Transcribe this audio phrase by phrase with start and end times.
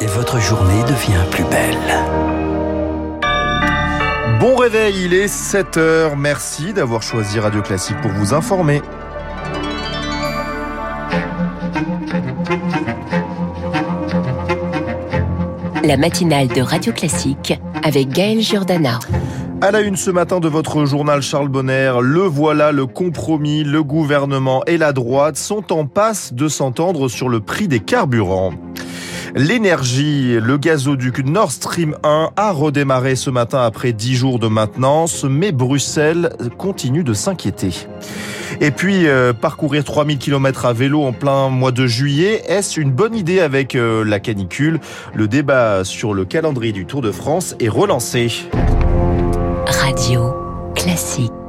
[0.00, 1.76] et votre journée devient plus belle.
[4.40, 6.16] Bon réveil, il est 7h.
[6.16, 8.80] Merci d'avoir choisi Radio Classique pour vous informer.
[15.82, 18.98] La matinale de Radio Classique avec Gaël Giordana.
[19.60, 23.82] À la une ce matin de votre journal Charles Bonner, le voilà, le compromis, le
[23.82, 28.52] gouvernement et la droite sont en passe de s'entendre sur le prix des carburants.
[29.38, 35.22] L'énergie, le gazoduc Nord Stream 1 a redémarré ce matin après 10 jours de maintenance,
[35.22, 37.86] mais Bruxelles continue de s'inquiéter.
[38.60, 42.90] Et puis, euh, parcourir 3000 km à vélo en plein mois de juillet, est-ce une
[42.90, 44.80] bonne idée avec euh, la canicule?
[45.14, 48.48] Le débat sur le calendrier du Tour de France est relancé.
[49.68, 50.34] Radio
[50.74, 51.47] classique.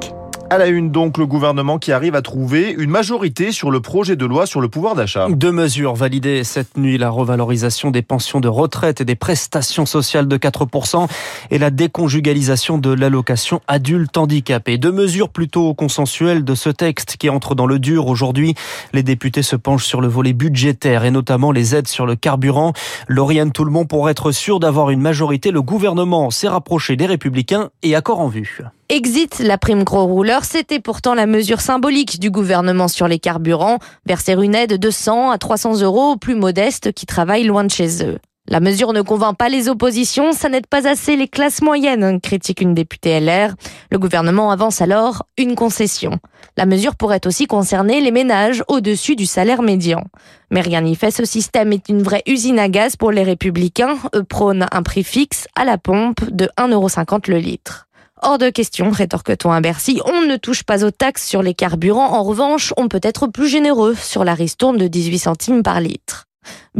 [0.52, 4.16] À la une donc, le gouvernement qui arrive à trouver une majorité sur le projet
[4.16, 5.28] de loi sur le pouvoir d'achat.
[5.30, 10.28] Deux mesures validées cette nuit, la revalorisation des pensions de retraite et des prestations sociales
[10.28, 11.08] de 4%
[11.52, 14.80] et la déconjugalisation de l'allocation adulte handicapé.
[14.80, 18.56] Deux mesures plutôt consensuelles de ce texte qui entre dans le dur aujourd'hui.
[18.92, 22.74] Les députés se penchent sur le volet budgétaire et notamment les aides sur le carburant.
[23.08, 27.94] Lauriane Toulmont, pour être sûr d'avoir une majorité, le gouvernement s'est rapproché des républicains et
[27.94, 28.64] accord en vue.
[28.92, 33.78] Exit la prime gros rouleur, c'était pourtant la mesure symbolique du gouvernement sur les carburants,
[34.08, 37.70] verser une aide de 100 à 300 euros aux plus modestes qui travaillent loin de
[37.70, 38.18] chez eux.
[38.48, 42.62] La mesure ne convainc pas les oppositions, ça n'aide pas assez les classes moyennes, critique
[42.62, 43.54] une députée LR.
[43.92, 46.18] Le gouvernement avance alors une concession.
[46.58, 50.04] La mesure pourrait aussi concerner les ménages au-dessus du salaire médian.
[50.50, 53.98] Mais rien n'y fait, ce système est une vraie usine à gaz pour les républicains.
[54.16, 57.86] Eux prônent un prix fixe à la pompe de 1,50€ le litre.
[58.22, 62.12] Hors de question, rétorque-t-on à Bercy, on ne touche pas aux taxes sur les carburants.
[62.12, 66.26] En revanche, on peut être plus généreux sur la ristourne de 18 centimes par litre.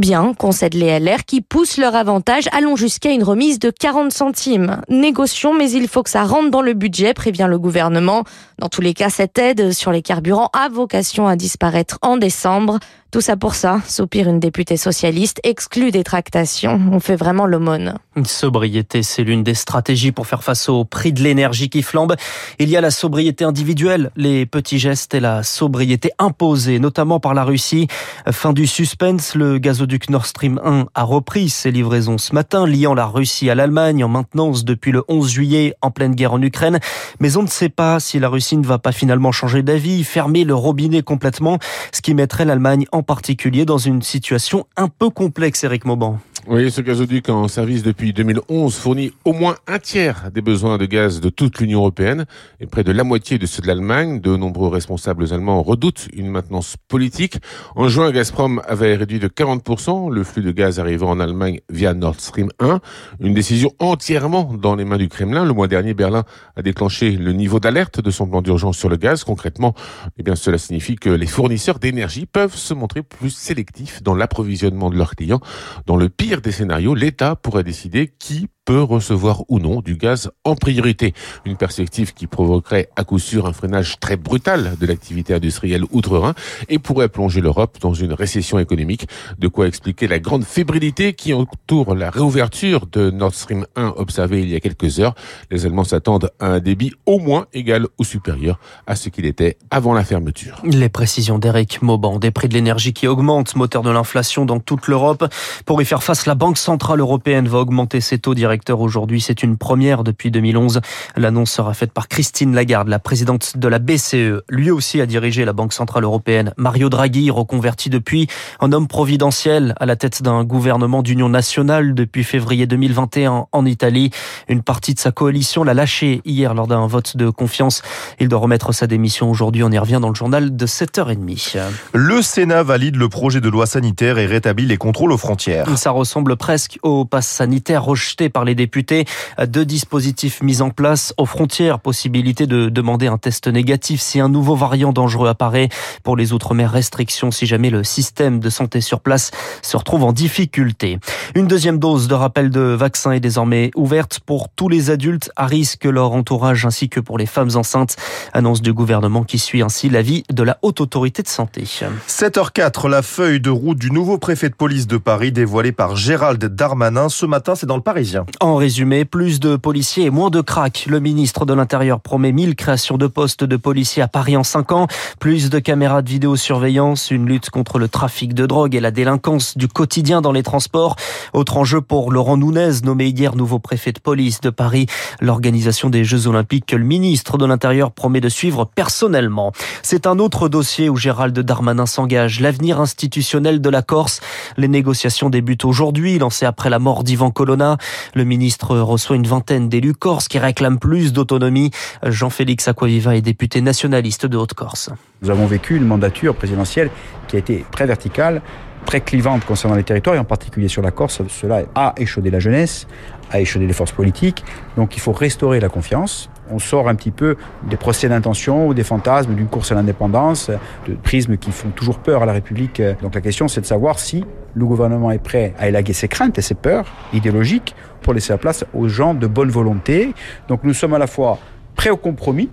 [0.00, 4.80] Bien, concèdent les LR qui poussent leur avantage, allons jusqu'à une remise de 40 centimes.
[4.88, 8.24] Négocions, mais il faut que ça rentre dans le budget, prévient le gouvernement.
[8.58, 12.78] Dans tous les cas, cette aide sur les carburants a vocation à disparaître en décembre.
[13.10, 16.80] Tout ça pour ça, soupire une députée socialiste, exclue des tractations.
[16.92, 17.94] On fait vraiment l'aumône.
[18.24, 22.14] Sobriété, c'est l'une des stratégies pour faire face au prix de l'énergie qui flambe.
[22.60, 27.34] Il y a la sobriété individuelle, les petits gestes et la sobriété imposée, notamment par
[27.34, 27.88] la Russie.
[28.30, 32.94] Fin du suspense, le gazoduc Nord Stream 1 a repris ses livraisons ce matin, liant
[32.94, 36.78] la Russie à l'Allemagne en maintenance depuis le 11 juillet en pleine guerre en Ukraine.
[37.18, 40.44] Mais on ne sait pas si la Russie ne va pas finalement changer d'avis, fermer
[40.44, 41.58] le robinet complètement,
[41.92, 46.20] ce qui mettrait l'Allemagne en particulier dans une situation un peu complexe, Eric Mauban.
[46.46, 50.86] Oui, ce gazoduc en service depuis 2011 fournit au moins un tiers des besoins de
[50.86, 52.24] gaz de toute l'Union européenne
[52.60, 54.20] et près de la moitié de ceux de l'Allemagne.
[54.20, 57.36] De nombreux responsables allemands redoutent une maintenance politique.
[57.76, 61.92] En juin, Gazprom avait réduit de 40% le flux de gaz arrivant en Allemagne via
[61.92, 62.80] Nord Stream 1.
[63.20, 65.44] Une décision entièrement dans les mains du Kremlin.
[65.44, 66.24] Le mois dernier, Berlin
[66.56, 69.24] a déclenché le niveau d'alerte de son plan d'urgence sur le gaz.
[69.24, 69.74] Concrètement,
[70.16, 74.88] eh bien, cela signifie que les fournisseurs d'énergie peuvent se montrer plus sélectifs dans l'approvisionnement
[74.88, 75.40] de leurs clients.
[75.84, 80.30] Dans le pire des scénarios, l'État pourrait décider qui peut recevoir ou non du gaz
[80.44, 81.14] en priorité.
[81.44, 86.34] Une perspective qui provoquerait à coup sûr un freinage très brutal de l'activité industrielle outre-Rhin
[86.68, 89.08] et pourrait plonger l'Europe dans une récession économique.
[89.38, 94.42] De quoi expliquer la grande fébrilité qui entoure la réouverture de Nord Stream 1 observée
[94.42, 95.14] il y a quelques heures.
[95.50, 99.56] Les Allemands s'attendent à un débit au moins égal ou supérieur à ce qu'il était
[99.70, 100.60] avant la fermeture.
[100.64, 104.86] Les précisions d'Eric Mauban, des prix de l'énergie qui augmentent, moteur de l'inflation dans toute
[104.86, 105.24] l'Europe.
[105.64, 109.20] Pour y faire face, la Banque Centrale Européenne va augmenter ses taux directs aujourd'hui.
[109.20, 110.80] C'est une première depuis 2011.
[111.16, 114.42] L'annonce sera faite par Christine Lagarde, la présidente de la BCE.
[114.48, 116.52] Lui aussi a dirigé la Banque Centrale Européenne.
[116.56, 118.26] Mario Draghi, reconverti depuis
[118.58, 124.10] en homme providentiel à la tête d'un gouvernement d'union nationale depuis février 2021 en Italie.
[124.48, 127.82] Une partie de sa coalition l'a lâché hier lors d'un vote de confiance.
[128.18, 129.62] Il doit remettre sa démission aujourd'hui.
[129.62, 131.58] On y revient dans le journal de 7h30.
[131.92, 135.66] Le Sénat valide le projet de loi sanitaire et rétablit les contrôles aux frontières.
[135.78, 139.04] Ça ressemble presque au pass sanitaire rejeté par les députés.
[139.46, 141.80] Deux dispositifs mis en place aux frontières.
[141.80, 145.68] Possibilité de demander un test négatif si un nouveau variant dangereux apparaît.
[146.02, 149.30] Pour les Outre-mer, restrictions si jamais le système de santé sur place
[149.62, 150.98] se retrouve en difficulté.
[151.34, 155.46] Une deuxième dose de rappel de vaccin est désormais ouverte pour tous les adultes à
[155.46, 157.96] risque, leur entourage ainsi que pour les femmes enceintes.
[158.32, 161.64] Annonce du gouvernement qui suit ainsi l'avis de la Haute Autorité de Santé.
[162.08, 166.42] 7h04, la feuille de route du nouveau préfet de police de Paris dévoilée par Gérald
[166.44, 167.08] Darmanin.
[167.08, 168.26] Ce matin, c'est dans le Parisien.
[168.38, 170.86] En résumé, plus de policiers et moins de cracks.
[170.88, 174.72] Le ministre de l'Intérieur promet 1000 créations de postes de policiers à Paris en 5
[174.72, 174.86] ans,
[175.18, 179.58] plus de caméras de vidéosurveillance, une lutte contre le trafic de drogue et la délinquance
[179.58, 180.96] du quotidien dans les transports.
[181.32, 184.86] Autre enjeu pour Laurent Nunez, nommé hier nouveau préfet de police de Paris,
[185.20, 189.52] l'organisation des Jeux Olympiques que le ministre de l'Intérieur promet de suivre personnellement.
[189.82, 194.20] C'est un autre dossier où Gérald Darmanin s'engage, l'avenir institutionnel de la Corse.
[194.56, 197.76] Les négociations débutent aujourd'hui, lancées après la mort d'Ivan Colonna.
[198.24, 201.70] Ministre reçoit une vingtaine d'élus corses qui réclament plus d'autonomie.
[202.04, 204.90] Jean-Félix Aquaviva est député nationaliste de Haute-Corse.
[205.22, 206.90] Nous avons vécu une mandature présidentielle
[207.28, 208.42] qui a été très verticale,
[208.84, 211.22] très clivante concernant les territoires et en particulier sur la Corse.
[211.28, 212.86] Cela a échaudé la jeunesse,
[213.30, 214.44] a échaudé les forces politiques.
[214.76, 216.30] Donc il faut restaurer la confiance.
[216.50, 217.36] On sort un petit peu
[217.68, 220.50] des procès d'intention ou des fantasmes d'une course à l'indépendance,
[220.88, 222.82] de prismes qui font toujours peur à la République.
[223.02, 224.24] Donc la question c'est de savoir si
[224.54, 228.38] le gouvernement est prêt à élaguer ses craintes et ses peurs idéologiques pour laisser la
[228.38, 230.12] place aux gens de bonne volonté.
[230.48, 231.38] Donc nous sommes à la fois
[231.76, 232.50] prêts au compromis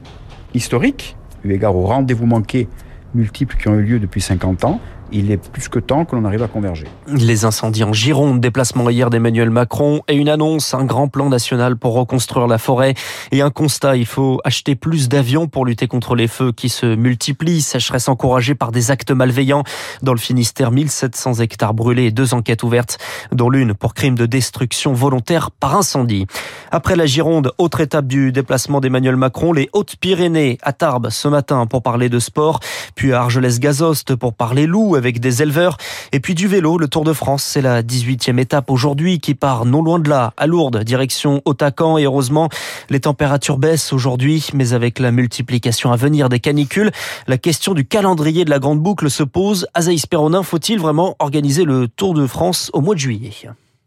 [0.54, 2.70] historique, eu égard aux rendez-vous manqués
[3.16, 4.80] multiples qui ont eu lieu depuis 50 ans,
[5.12, 6.86] il est plus que temps que l'on arrive à converger.
[7.08, 11.78] Les incendies en Gironde, déplacement hier d'Emmanuel Macron et une annonce, un grand plan national
[11.78, 12.94] pour reconstruire la forêt
[13.32, 16.86] et un constat, il faut acheter plus d'avions pour lutter contre les feux qui se
[16.96, 19.64] multiplient, sécheresse encouragée par des actes malveillants.
[20.02, 22.98] Dans le Finistère, 1700 hectares brûlés et deux enquêtes ouvertes,
[23.32, 26.28] dont l'une pour crime de destruction volontaire par incendie.
[26.72, 31.66] Après la Gironde, autre étape du déplacement d'Emmanuel Macron, les Hautes-Pyrénées à Tarbes ce matin
[31.66, 32.60] pour parler de sport,
[32.96, 35.78] puis à Argelès-Gazost pour parler loup avec des éleveurs.
[36.12, 39.66] Et puis du vélo, le Tour de France, c'est la 18e étape aujourd'hui qui part
[39.66, 41.98] non loin de là, à Lourdes, direction Otacan.
[41.98, 42.50] Et heureusement,
[42.90, 46.92] les températures baissent aujourd'hui, mais avec la multiplication à venir des canicules,
[47.28, 49.68] la question du calendrier de la grande boucle se pose.
[49.74, 53.32] Azaïs Perronin, faut-il vraiment organiser le Tour de France au mois de juillet?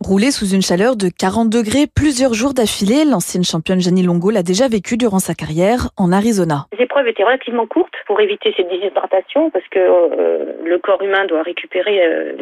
[0.03, 4.43] Rouler sous une chaleur de 40 degrés plusieurs jours d'affilée, l'ancienne championne Jenny Longo l'a
[4.43, 6.65] déjà vécu durant sa carrière en Arizona.
[6.73, 11.27] Les épreuves étaient relativement courtes pour éviter cette déshydratation parce que euh, le corps humain
[11.27, 12.33] doit récupérer, euh,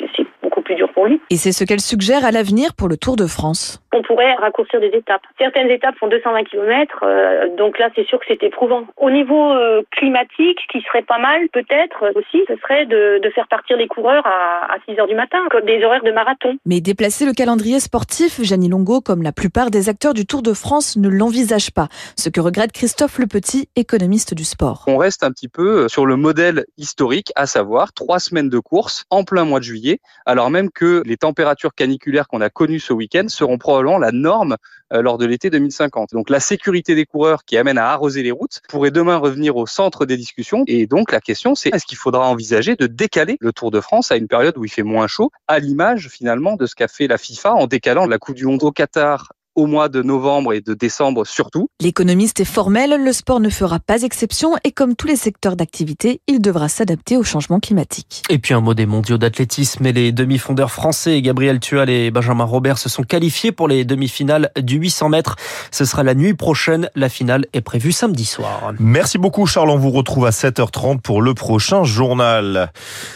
[0.59, 1.21] beaucoup plus dur pour lui.
[1.31, 3.81] Et c'est ce qu'elle suggère à l'avenir pour le Tour de France.
[3.93, 5.23] On pourrait raccourcir des étapes.
[5.39, 8.85] Certaines étapes font 220 km, euh, donc là c'est sûr que c'est éprouvant.
[8.97, 13.31] Au niveau euh, climatique, ce qui serait pas mal peut-être aussi, ce serait de, de,
[13.31, 16.57] faire partir les coureurs à, à 6 heures du matin, comme des horaires de marathon.
[16.67, 20.53] Mais déplacer le calendrier sportif, Jeannie Longo, comme la plupart des acteurs du Tour de
[20.53, 21.89] France, ne l'envisage pas.
[22.17, 24.85] Ce que regrette Christophe Le Petit, économiste du sport.
[24.87, 29.05] On reste un petit peu sur le modèle historique, à savoir trois semaines de course
[29.11, 32.93] en plein mois de juillet, alors même que les températures caniculaires qu'on a connues ce
[32.93, 34.57] week-end seront probablement la norme
[34.93, 36.11] euh, lors de l'été 2050.
[36.13, 39.67] Donc la sécurité des coureurs qui amène à arroser les routes pourrait demain revenir au
[39.67, 40.65] centre des discussions.
[40.67, 44.13] Et donc la question c'est est-ce qu'il faudra envisager de décaler le Tour de France
[44.13, 47.07] à une période où il fait moins chaud, à l'image finalement de ce qu'a fait
[47.07, 50.61] la FIFA en décalant la Coupe du Monde au Qatar au mois de novembre et
[50.61, 51.69] de décembre surtout.
[51.81, 56.21] L'économiste est formel, le sport ne fera pas exception et comme tous les secteurs d'activité,
[56.29, 58.23] il devra s'adapter au changement climatique.
[58.31, 62.45] Et puis un mot des mondiaux d'athlétisme et les demi-fondeurs français Gabriel Tual et Benjamin
[62.45, 65.35] Robert se sont qualifiés pour les demi-finales du 800 mètres.
[65.73, 66.89] Ce sera la nuit prochaine.
[66.95, 68.73] La finale est prévue samedi soir.
[68.79, 69.71] Merci beaucoup Charles.
[69.71, 72.71] On vous retrouve à 7h30 pour le prochain journal.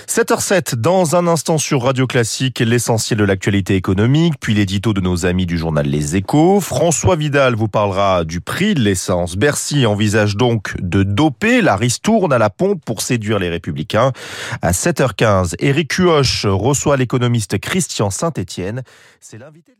[0.08, 5.24] 7h07 dans un instant sur Radio Classique, l'essentiel de l'actualité économique, puis l'édito de nos
[5.24, 9.36] amis du journal Les Échos François Vidal vous parlera du prix de l'essence.
[9.36, 11.60] Bercy envisage donc de doper.
[11.60, 14.12] La ristourne à la pompe pour séduire les républicains.
[14.62, 18.82] À 7h15, Éric Cuoche reçoit l'économiste Christian Saint-Etienne.
[19.20, 19.72] C'est l'invité